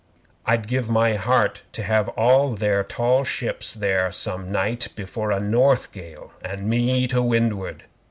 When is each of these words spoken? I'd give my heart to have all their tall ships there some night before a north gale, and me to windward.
I'd 0.47 0.67
give 0.67 0.89
my 0.89 1.13
heart 1.15 1.61
to 1.73 1.83
have 1.83 2.09
all 2.17 2.55
their 2.55 2.83
tall 2.83 3.23
ships 3.23 3.75
there 3.75 4.11
some 4.11 4.51
night 4.51 4.87
before 4.95 5.29
a 5.29 5.39
north 5.39 5.91
gale, 5.91 6.31
and 6.43 6.67
me 6.67 7.05
to 7.09 7.21
windward. 7.21 7.83